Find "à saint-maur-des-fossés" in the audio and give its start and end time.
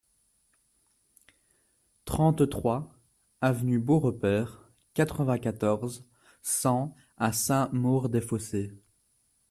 7.17-8.75